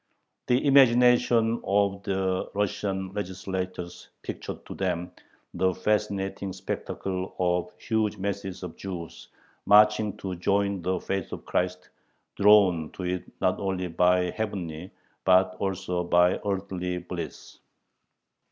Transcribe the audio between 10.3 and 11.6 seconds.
join the faith of